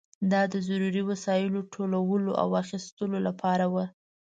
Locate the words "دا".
0.31-0.41